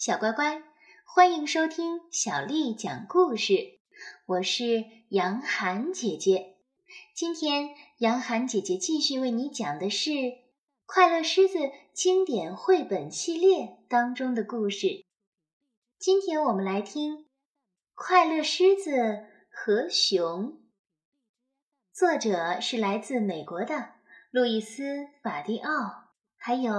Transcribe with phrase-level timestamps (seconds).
[0.00, 0.62] 小乖乖，
[1.04, 3.78] 欢迎收听小丽讲故事。
[4.24, 6.56] 我是杨涵姐姐。
[7.14, 10.10] 今天，杨涵姐姐继续为你讲的是
[10.86, 11.58] 《快乐狮子》
[11.92, 15.04] 经典绘本系列当中的故事。
[15.98, 17.18] 今天我们来听
[17.94, 20.52] 《快乐狮子和熊》，
[21.92, 23.90] 作者是来自美国的
[24.30, 24.82] 路易斯·
[25.22, 26.72] 法蒂奥，还有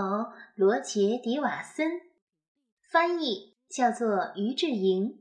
[0.55, 2.10] 罗杰·迪瓦森。
[2.91, 5.17] 翻译叫做于志莹，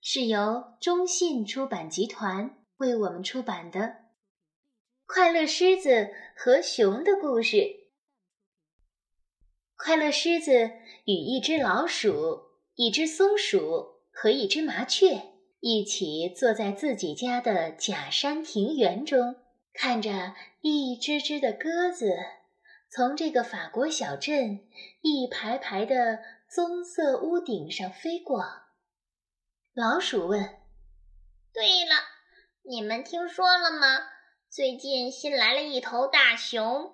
[0.00, 3.80] 是由中信出版集团为我们出版的
[5.06, 7.56] 《快乐狮子和熊的故事》。
[9.76, 10.72] 快乐狮子
[11.04, 12.40] 与一只老鼠、
[12.74, 15.22] 一只松鼠和一只麻雀
[15.60, 19.36] 一起坐在自己家的假山庭园中，
[19.72, 22.16] 看着一只只的鸽子
[22.90, 24.66] 从这个法国小镇
[25.02, 26.18] 一排排的。
[26.54, 28.44] 棕色屋顶上飞过。
[29.72, 30.58] 老鼠问
[31.54, 31.94] ：“对了，
[32.62, 33.86] 你们听说了吗？
[34.50, 36.92] 最近新来了一头大熊，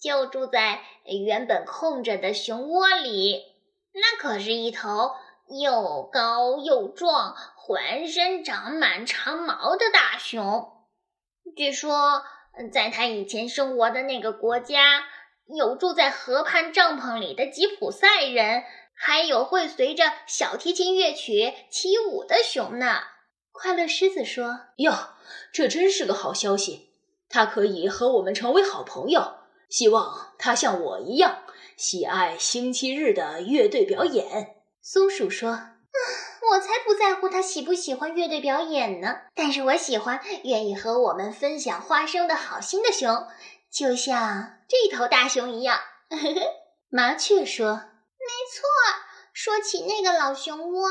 [0.00, 3.42] 就住在原本空着的熊窝里。
[3.92, 5.10] 那可是一头
[5.48, 10.86] 又高又壮、浑身长满长毛的大熊。
[11.54, 12.24] 据说，
[12.72, 15.04] 在他以前生活的那个国家，
[15.54, 18.64] 有住在河畔帐篷里的吉普赛人。”
[18.94, 23.00] 还有会随着小提琴乐曲起舞的熊呢。
[23.52, 24.92] 快乐狮子说：“哟，
[25.52, 26.90] 这真是个好消息！
[27.28, 29.38] 它可以和我们成为好朋友。
[29.68, 31.42] 希望它像我一样
[31.76, 35.50] 喜爱星期日的乐队表演。”松鼠说
[36.50, 39.22] ：“我才不在乎它喜不喜欢乐队表演呢。
[39.34, 43.26] 但是我喜欢愿意和我们分享花生的好心的熊，
[43.70, 45.78] 就像这头大熊一样。”
[46.90, 47.82] 麻雀说。
[48.54, 48.68] 没错，
[49.32, 50.88] 说起那个老熊窝，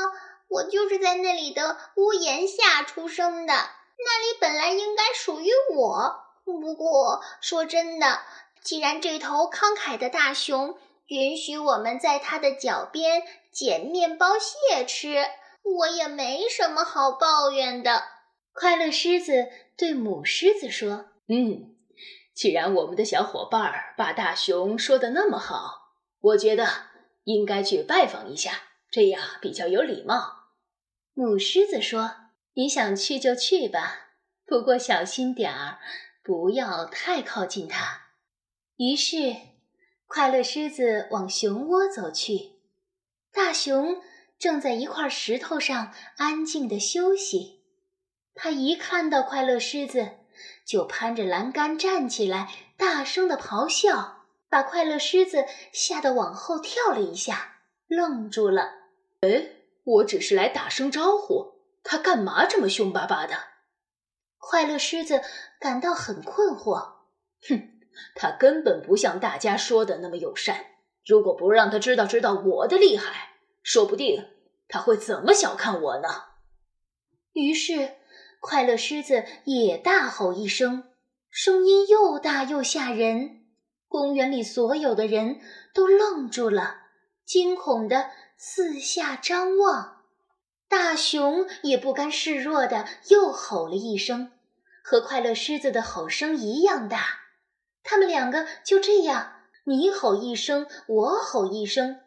[0.48, 3.54] 我就是在那里的屋檐下出生的。
[3.54, 6.14] 那里本来应该属于我。
[6.44, 8.20] 不过说真的，
[8.62, 15.24] 既然这头慷慨的大熊允许我们在它的脚边捡面包屑吃，
[15.62, 18.02] 我也没什么好抱怨的。
[18.52, 21.74] 快乐狮子对母狮子说：“嗯，
[22.34, 26.68] 既然我们的小伙伴把大熊说的那么好，我觉得。”
[27.24, 30.44] 应该去拜访一下，这样比较有礼貌。
[31.12, 32.14] 母狮子说
[32.54, 34.10] ：“你想去就去吧，
[34.46, 35.78] 不过小心点儿，
[36.22, 38.02] 不要太靠近它。”
[38.76, 39.36] 于是，
[40.06, 42.52] 快乐狮子往熊窝走去。
[43.32, 44.00] 大熊
[44.38, 47.64] 正在一块石头上安静地休息。
[48.34, 50.18] 他一看到快乐狮子，
[50.66, 54.13] 就攀着栏杆站起来，大声地咆哮。
[54.54, 57.56] 把快乐狮子吓得往后跳了一下，
[57.88, 58.70] 愣住了。
[59.22, 59.48] 哎，
[59.82, 63.34] 我只是来打声招呼，他干嘛这么凶巴巴的？
[64.38, 65.22] 快乐狮子
[65.58, 66.98] 感到很困惑。
[67.48, 67.80] 哼，
[68.14, 70.66] 他根本不像大家说的那么友善。
[71.04, 73.30] 如果不让他知道知道我的厉害，
[73.64, 74.24] 说不定
[74.68, 76.08] 他会怎么小看我呢？
[77.32, 77.96] 于是，
[78.38, 80.84] 快乐狮子也大吼一声，
[81.28, 83.40] 声音又大又吓人。
[83.94, 85.38] 公园里所有的人
[85.72, 86.78] 都愣住了，
[87.24, 90.02] 惊恐地四下张望。
[90.68, 94.32] 大熊也不甘示弱地又吼了一声，
[94.82, 97.20] 和快乐狮子的吼声一样大。
[97.84, 102.00] 他们两个就这样，你吼一声，我吼一声，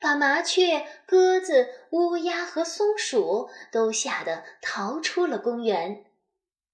[0.00, 6.06] 把麻雀、鸽子、乌鸦和松鼠都吓得逃出了公园，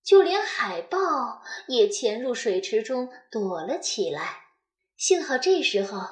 [0.05, 4.40] 就连海豹也潜入水池中躲了起来。
[5.01, 6.07] 幸好这时候，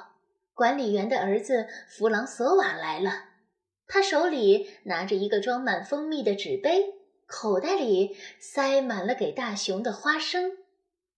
[0.55, 3.25] 管理员的儿子弗朗索瓦来了。
[3.85, 6.95] 他手里拿着一个装满蜂蜜的纸杯，
[7.27, 10.57] 口袋里塞满了给大熊的花生。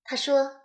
[0.04, 0.58] 他说：“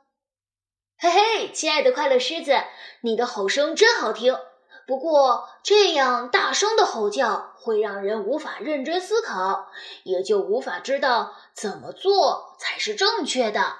[0.99, 2.57] 嘿嘿，亲爱的快乐狮子，
[3.03, 4.37] 你的吼声真好听。
[4.85, 9.69] 不过这样大声的吼叫会让人无法认真思考，
[10.03, 13.77] 也就无法知道怎么做才是正确的。”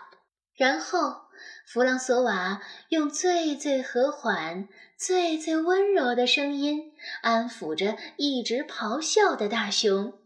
[0.55, 1.26] 然后。
[1.67, 6.93] 弗朗索瓦用最最和缓、最最温柔的声音
[7.23, 10.19] 安抚着一直咆哮的大熊。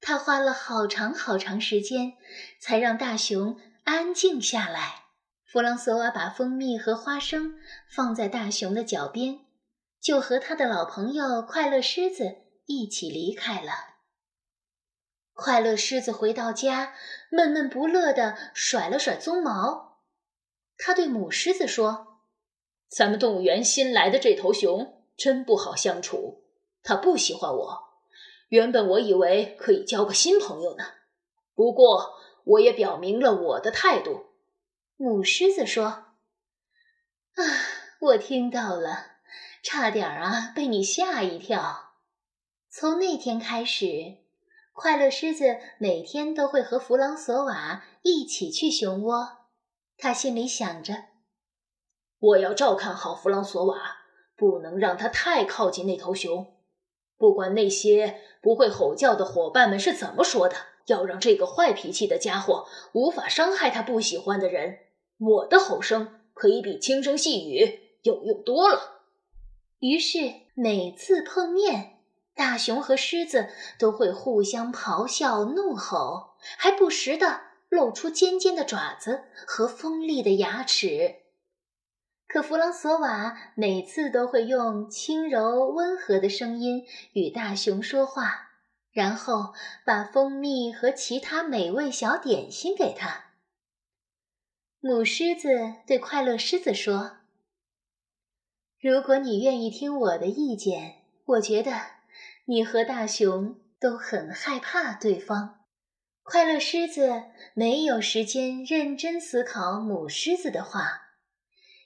[0.00, 2.14] 他花了好长好长时间，
[2.60, 5.04] 才让大熊安静下来。
[5.46, 7.54] 弗朗索瓦把蜂蜜和花生
[7.88, 9.38] 放在大熊的脚边，
[10.00, 13.72] 就和他的老朋友快乐狮子一起离开了。
[15.32, 16.94] 快乐狮子回到家，
[17.30, 19.93] 闷闷不乐地甩了甩鬃毛。
[20.76, 22.18] 他对母狮子说
[22.88, 26.42] ：“咱们动物园新来的这头熊真不好相处，
[26.82, 27.84] 他不喜欢我。
[28.48, 30.84] 原本我以为可以交个新朋友呢，
[31.54, 34.26] 不过我也表明了我的态度。”
[34.96, 35.86] 母狮子说
[37.34, 37.42] ：“啊，
[38.00, 39.16] 我听到了，
[39.62, 41.94] 差点啊被你吓一跳。
[42.70, 44.18] 从那天开始，
[44.72, 49.43] 快乐狮子每天都会和弗朗索瓦一起去熊窝。
[49.96, 51.04] 他心里想着：
[52.18, 53.98] 我要照看好弗朗索瓦，
[54.36, 56.54] 不能让他太靠近那头熊。
[57.16, 60.56] 不管那些不会吼叫的伙伴们是怎么说的，
[60.86, 64.78] 要让这个坏脾气的家伙无法伤害他不喜欢的人。”
[65.16, 69.02] 我的吼声可以比轻声细语有用多了。
[69.78, 70.18] 于是
[70.54, 72.00] 每次碰面，
[72.34, 73.48] 大熊和狮子
[73.78, 77.40] 都会互相咆哮、怒吼，还不时的
[77.74, 81.16] 露出尖尖的爪子和锋利的牙齿。
[82.28, 88.50] 可弗朗索瓦每次都会用轻柔温和的声音与大熊说话，
[88.92, 89.52] 然后
[89.84, 93.24] 把蜂蜜和其他美味小点心给他。
[94.78, 97.18] 母狮子对快乐狮子说
[98.80, 101.72] ：“如果你愿意听我的意见，我觉得
[102.44, 105.60] 你和大熊都很害怕对方。”
[106.26, 111.02] 快乐狮子没有时间认真思考母狮子的话，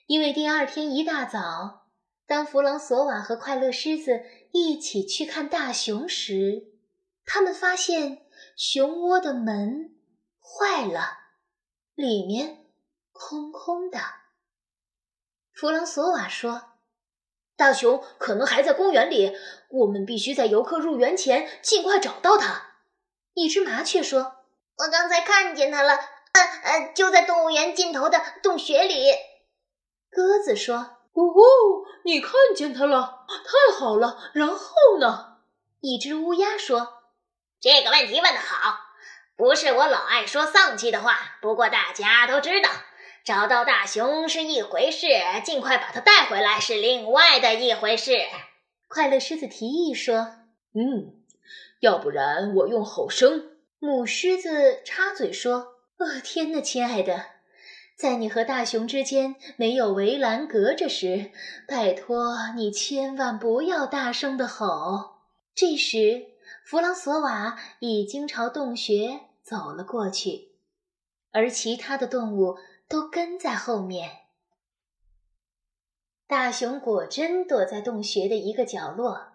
[0.07, 1.87] 因为第二天一大早，
[2.25, 6.71] 当弗朗索瓦和快乐狮子一起去看大熊时，
[7.25, 8.21] 他们发现
[8.55, 9.93] 熊窝的门
[10.41, 11.17] 坏了，
[11.93, 12.65] 里面。
[13.11, 13.99] 空空的。
[15.51, 16.77] 弗朗索瓦说
[17.57, 19.35] ：“大熊可能还在公园里，
[19.69, 22.67] 我们必须在游客入园前尽快找到它。”
[23.39, 24.33] 一只麻雀说
[24.77, 29.13] ：“我刚才看见它了，呃呃，就在动物园尽头的洞穴里。”
[30.11, 30.75] 鸽子说
[31.15, 31.23] ：“哦，
[32.03, 33.25] 你看见它了？
[33.29, 34.31] 太好了！
[34.33, 35.37] 然后呢？”
[35.79, 37.01] 一只乌鸦说
[37.61, 38.77] ：“这个问题问得好，
[39.37, 42.69] 不是我老爱说丧气的话，不过大家都知道。”
[43.23, 45.07] 找到大熊是一回事，
[45.45, 48.17] 尽快把它带回来是另外的一回事。
[48.89, 50.35] 快乐狮子提议说
[50.75, 51.18] ：“嗯，
[51.79, 53.49] 要不然我用吼声。”
[53.79, 57.25] 母狮子插嘴说：“哦，天哪，亲爱的，
[57.95, 61.31] 在你和大熊之间没有围栏隔着时，
[61.67, 65.19] 拜托你千万不要大声的吼。”
[65.55, 66.27] 这时，
[66.63, 70.49] 弗朗索瓦已经朝洞穴走了过去，
[71.31, 72.57] 而其他的动物。
[72.89, 74.09] 都跟在后面。
[76.25, 79.33] 大熊果真躲在洞穴的一个角落，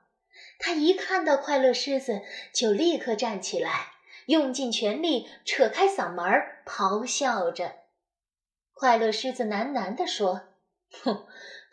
[0.59, 2.23] 他一看到快乐狮子，
[2.53, 3.93] 就立刻站起来，
[4.27, 6.25] 用尽全力扯开嗓门
[6.65, 7.75] 咆哮着。
[8.73, 10.43] 快乐狮子喃喃地说
[11.03, 11.27] ：“哼，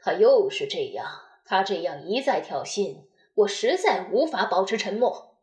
[0.04, 1.08] 他又是这样，
[1.46, 3.06] 他这样一再挑衅，
[3.36, 5.38] 我实在无法保持沉默。”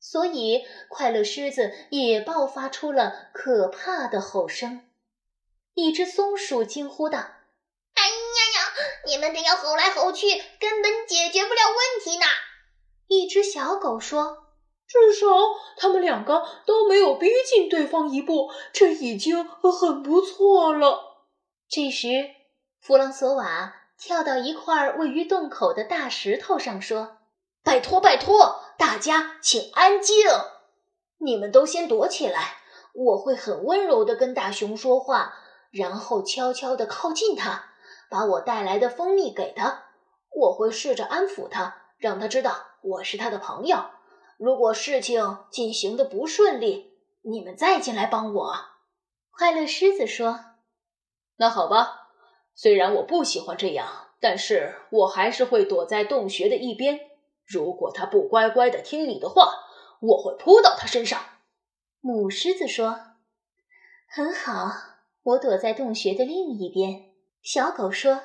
[0.00, 4.88] 所以，快乐狮子也爆发出了可怕的吼声。
[5.74, 7.18] 一只松鼠惊呼道
[7.94, 8.10] ：“哎呀
[8.56, 8.72] 呀，
[9.06, 10.26] 你们这样吼来吼去，
[10.58, 12.26] 根本解决不了问题呢！”
[13.20, 14.44] 一只小狗说
[14.88, 15.26] ：“至少
[15.76, 21.26] 他们两个都没有逼近对方一步，这已经很不错了。”
[21.68, 22.30] 这时，
[22.80, 27.18] 弗朗索瓦跳到一块位于洞口的大石头上，说
[27.62, 30.16] ：“拜托，拜托，大家请安静，
[31.18, 32.58] 你们都先躲起来，
[32.94, 35.34] 我会很温柔的跟大熊说话。”
[35.72, 37.64] 然后悄悄地靠近他，
[38.10, 39.84] 把我带来的蜂蜜给他。
[40.34, 43.84] 我会试着安抚他，让他知道我是他的朋友。
[44.36, 48.54] 如果事情进行的不顺利，你们再进来帮我。”
[49.30, 50.40] 快乐狮子说。
[51.36, 52.10] “那好吧，
[52.54, 57.00] 虽然我不喜欢这样，但是我还是会躲在洞穴的一边。
[57.46, 59.52] 如果他不乖乖的听你的话，
[60.00, 61.20] 我会扑到他身上。”
[62.00, 63.00] 母狮子说。
[64.08, 64.72] “很好。”
[65.24, 67.12] 我躲在洞穴的另一边。
[67.42, 68.22] 小狗说：“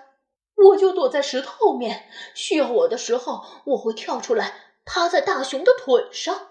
[0.58, 4.54] 我就躲在石头后面，需要我的时候，我会跳出来，
[4.86, 6.50] 趴在大熊的腿上。”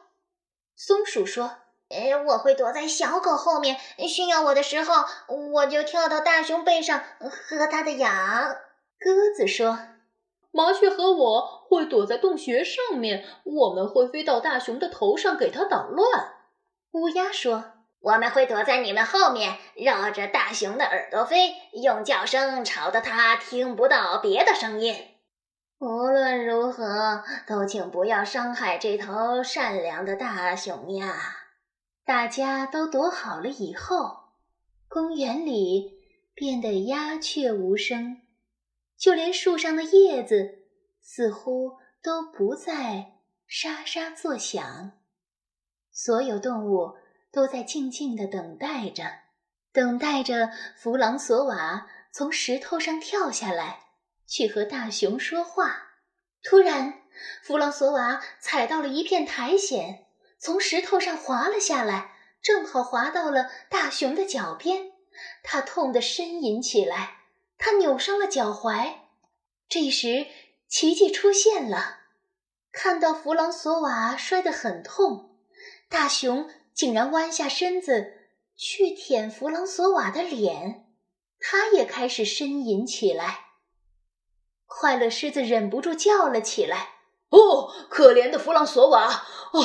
[0.76, 1.56] 松鼠说
[1.90, 5.04] ：“呃，我会躲在小狗后面，需要我的时候，
[5.52, 8.56] 我就跳到大熊背上喝它的痒。”
[8.98, 9.78] 鸽子说
[10.52, 16.34] ：“麻雀和我会躲在洞穴上面，我们会飞到大熊的头上给它捣乱。”
[16.92, 17.75] 乌鸦说。
[18.06, 24.94] 我们会躲在你们后面，绕着大熊的耳朵飞，用叫声吵得它听不到别的声音。
[25.78, 31.16] 无论如何，都请不要伤害这头善良的大熊呀！
[32.04, 34.16] 大家都躲好了以后，
[34.86, 35.98] 公园里
[36.32, 38.22] 变得鸦雀无声，
[38.96, 40.60] 就连树上的叶子
[41.02, 43.14] 似乎都不再
[43.48, 44.92] 沙沙作响。
[45.90, 46.94] 所有动物
[47.36, 49.04] 都在静静的等待着，
[49.70, 53.80] 等待着弗朗索瓦从石头上跳下来，
[54.26, 55.82] 去和大熊说话。
[56.42, 57.02] 突然，
[57.42, 59.98] 弗朗索瓦踩到了一片苔藓，
[60.38, 64.92] 从石头上滑了下来，正好滑到了大熊的脚边。
[65.42, 67.18] 他痛得呻吟起来，
[67.58, 68.94] 他扭伤了脚踝。
[69.68, 70.26] 这时，
[70.68, 71.98] 奇迹出现了，
[72.72, 75.36] 看到弗朗索瓦摔得很痛。
[75.90, 78.12] 大熊竟然弯下身子
[78.54, 80.86] 去舔弗朗索瓦的脸，
[81.40, 83.46] 他也开始呻吟起来。
[84.66, 86.90] 快乐狮子忍不住叫了起来
[87.30, 89.26] ：“哦，可怜的弗朗索瓦！
[89.52, 89.64] 哦，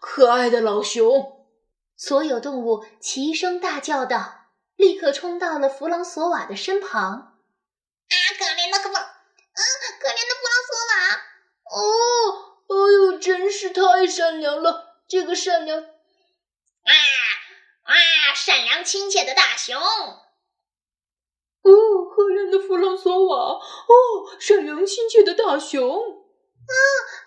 [0.00, 1.46] 可爱的老熊！”
[1.94, 4.46] 所有动物齐声大叫道，
[4.76, 7.36] 立刻冲到了弗朗索瓦的身旁。
[8.08, 9.60] “啊，可怜的弗朗，啊，
[10.00, 10.96] 可怜的弗朗索瓦！
[11.76, 11.84] 哦，
[12.68, 12.72] 哎
[13.12, 15.84] 呦，真是太善良了。”这个善良！
[18.36, 20.20] 善良亲切的大熊，哦，
[21.62, 23.60] 可怜的弗朗索瓦，哦，
[24.38, 26.74] 善良亲切的大熊，啊，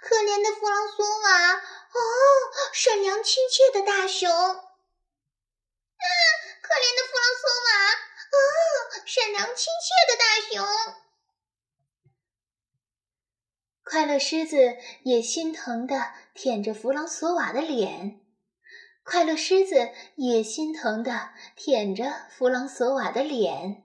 [0.02, 1.60] 可怜的弗朗索瓦，哦，
[2.72, 4.56] 善良亲切的大熊，啊，
[6.62, 7.70] 可怜的弗朗索瓦，
[8.32, 8.38] 哦，
[9.06, 10.64] 善良亲切的大熊。
[13.84, 18.19] 快乐狮子也心疼的舔着弗朗索瓦的脸，
[19.04, 23.84] 快乐狮子也心疼的舔着弗朗索瓦的脸。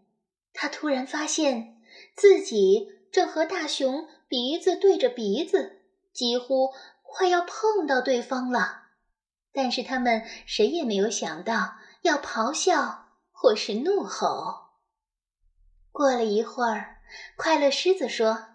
[0.53, 1.81] 他突然发现
[2.15, 8.83] 自己正和大熊鼻子对着鼻子，几乎快要碰到对方了。
[9.53, 14.71] 但是他们谁也没有想到要咆哮或是怒吼。
[15.91, 16.97] 过了一会儿，
[17.37, 18.49] 快乐狮子说。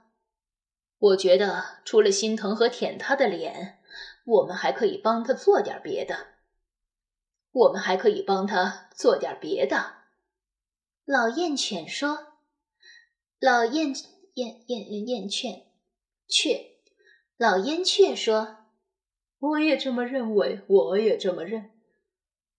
[0.98, 3.80] 我觉得除了心疼和舔他的脸，
[4.25, 6.28] 我们还可以帮他做点别的。
[7.51, 9.96] 我们还可以帮他做点别的。
[11.06, 12.38] 老燕犬说
[13.39, 13.94] ：“老燕
[14.36, 15.68] 燕燕燕雀
[16.27, 16.77] 雀。”
[17.38, 18.58] 老燕雀说
[19.39, 21.72] ：“我也这么认为，我也这么认。”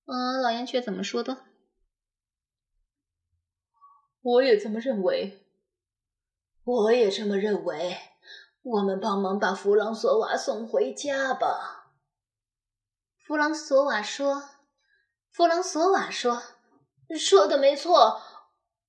[0.07, 1.45] 嗯，老燕雀怎么说的？
[4.23, 5.47] 我也这么认为，
[6.65, 7.97] 我也这么认为。
[8.63, 11.95] 我们帮忙把弗朗索瓦送回家吧。
[13.17, 14.43] 弗朗索瓦说
[15.41, 16.43] ：“弗朗索瓦说，
[17.19, 18.21] 说的没错，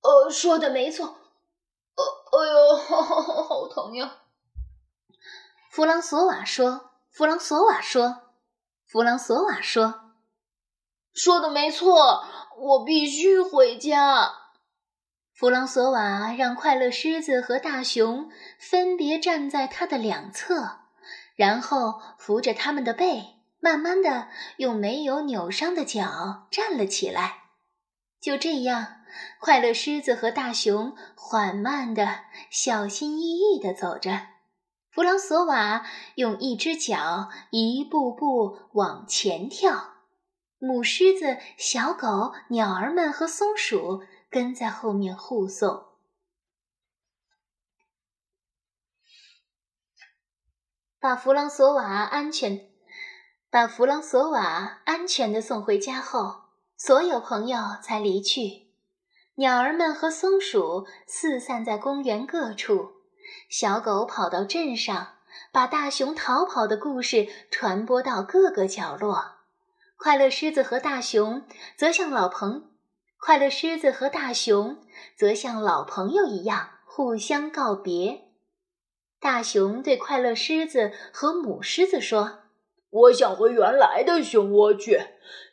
[0.02, 1.06] 呃，说的没错。
[1.06, 4.18] 呃，哎呦，好疼呀！”
[5.72, 8.34] 弗朗索瓦说：“弗朗索瓦说，
[8.84, 10.12] 弗朗索瓦说，
[11.14, 12.22] 说的没错，
[12.58, 14.30] 我必须回家。”
[15.32, 18.30] 弗朗索瓦让快乐狮子和大熊
[18.60, 20.80] 分别站在他的两侧，
[21.34, 27.44] 然后扶着他们的背，慢慢的用没有扭伤的脚站了起来。
[28.20, 29.02] 就这样，
[29.38, 34.26] 快乐狮子和大熊缓慢的、小心翼翼的走着。
[34.90, 39.94] 弗朗索瓦用一只脚一步步往前跳，
[40.58, 44.02] 母狮子、小狗、鸟儿们和松鼠。
[44.28, 45.88] 跟在后面护送，
[50.98, 52.71] 把弗朗索瓦安全
[53.52, 56.44] 把弗朗索瓦安全的送回家后，
[56.74, 58.68] 所有朋友才离去。
[59.34, 62.92] 鸟儿们和松鼠四散在公园各处，
[63.50, 65.16] 小狗跑到镇上，
[65.52, 69.32] 把大熊逃跑的故事传播到各个角落。
[69.98, 71.44] 快乐狮子和大熊
[71.76, 72.70] 则像老朋。
[73.18, 74.78] 快乐狮子和大熊
[75.14, 78.28] 则像老朋友一样互相告别。
[79.20, 82.41] 大熊对快乐狮子和母狮子说
[82.92, 85.00] ：“我想回原来的熊窝去，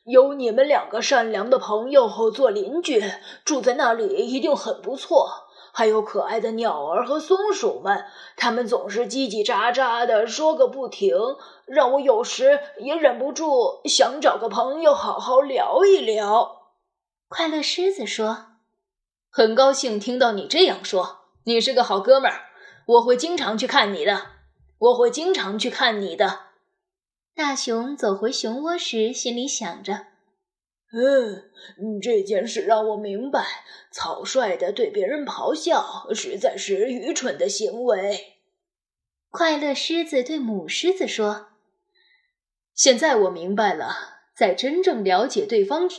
[0.03, 3.01] 有你们两个善良的朋友做邻居，
[3.45, 5.47] 住在那里一定很不错。
[5.71, 8.03] 还有可爱的鸟儿和松鼠们，
[8.35, 11.15] 它们总是叽叽喳喳的说个不停，
[11.65, 16.73] 让我有时也忍不住想找个朋友好好聊一聊。”
[17.29, 18.47] 快乐狮子说
[19.31, 22.47] ：“很高兴听到你这样说，你是个好哥们儿，
[22.85, 24.23] 我会经常去看你的，
[24.79, 26.39] 我会经常去看你的。”
[27.35, 30.07] 大熊走回熊窝时，心里想着
[30.91, 33.45] ：“嗯，这件事让我明白，
[33.91, 38.37] 草率的对别人咆哮实在是愚蠢的行为。”
[39.31, 41.47] 快乐狮子对母狮子说
[42.73, 43.95] ：“现在我明白了，
[44.35, 45.89] 在真正了解对方。”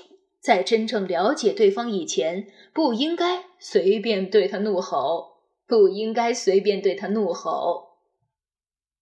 [0.40, 7.98] 在真正了解对方以前，不应该随便对他怒吼，不应该随便对他怒吼。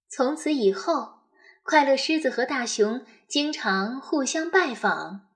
[0.08, 1.17] 从此以后，
[1.70, 5.28] 快乐狮子和大熊经常互相拜访。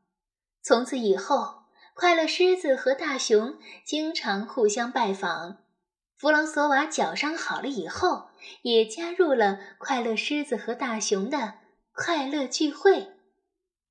[0.62, 5.58] 从此以后，快乐狮子和大熊经常互相拜访。
[6.16, 8.30] 弗朗索瓦脚伤好了以后，
[8.62, 11.58] 也加入了快乐狮子和大熊的
[11.92, 13.08] 快乐聚会。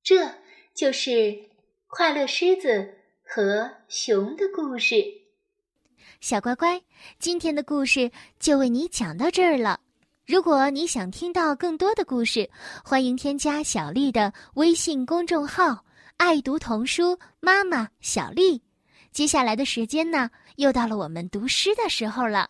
[0.02, 0.40] 这
[0.74, 1.48] 就是
[1.86, 2.94] 快乐狮子
[3.24, 5.04] 和熊的故事。
[6.20, 6.82] 小乖乖，
[7.20, 9.81] 今天的故事就为你讲到这儿了。
[10.24, 12.48] 如果你想听到更多的故事，
[12.84, 15.84] 欢迎添加小丽的微信公众号
[16.16, 18.62] “爱读童书妈妈小丽”。
[19.10, 22.48] 接下来的时间呢，又到了我们读诗的时候了。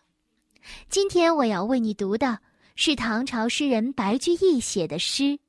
[0.87, 2.39] 今天我要为你读的
[2.75, 5.23] 是唐朝诗人白居易写的诗《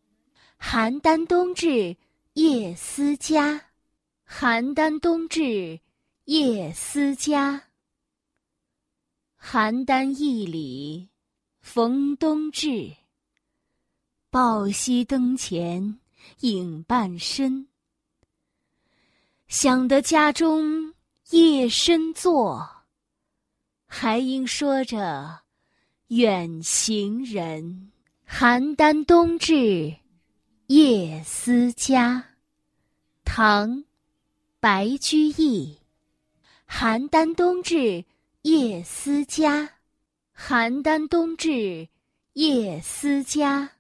[0.58, 1.94] 邯郸冬至
[2.32, 3.52] 夜思家》。
[4.26, 5.78] 邯郸冬至
[6.24, 7.64] 夜思家，
[9.38, 11.10] 邯郸驿里。
[11.64, 12.94] 逢冬至，
[14.30, 15.98] 抱膝灯前
[16.40, 17.66] 影半身。
[19.48, 20.92] 想得家中
[21.30, 22.68] 夜深坐，
[23.86, 25.40] 还应说着
[26.08, 27.90] 远行人。
[28.28, 29.96] 邯郸冬至
[30.66, 32.24] 夜思家，
[33.24, 33.70] 唐·
[34.60, 35.78] 白居易。
[36.68, 38.04] 邯郸冬至
[38.42, 39.70] 夜思家。
[40.36, 41.88] 邯郸冬至
[42.34, 43.70] 夜思家，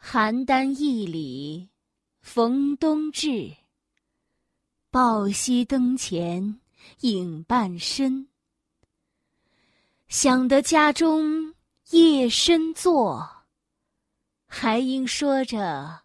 [0.00, 1.68] 邯郸驿里
[2.20, 3.52] 逢冬至。
[4.90, 6.60] 抱膝灯前
[7.00, 8.28] 影半身。
[10.08, 11.52] 想得家中
[11.90, 13.28] 夜深坐，
[14.46, 16.04] 还应说着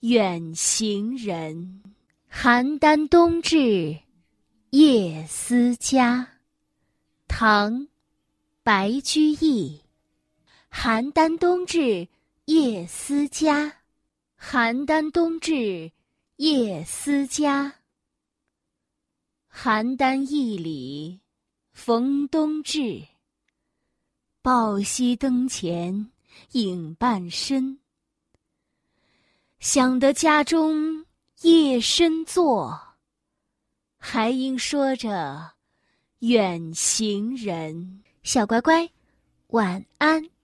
[0.00, 1.82] 远行人。
[2.30, 3.96] 邯郸冬至
[4.70, 6.28] 夜思家，
[7.26, 7.88] 唐。
[8.68, 9.80] 白居易，
[10.70, 12.06] 邯郸冬至
[12.44, 13.78] 夜思家，
[14.38, 15.90] 邯郸冬至
[16.36, 17.76] 夜思家。
[19.50, 21.18] 邯郸驿里
[21.72, 23.02] 逢冬至，
[24.42, 26.10] 抱膝灯前
[26.52, 27.78] 影半身。
[29.60, 31.06] 想得家中
[31.40, 32.78] 夜深坐，
[33.96, 35.54] 还应说着
[36.18, 38.04] 远行人。
[38.22, 38.90] 小乖乖，
[39.48, 40.37] 晚安。